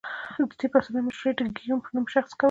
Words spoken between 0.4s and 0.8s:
د دې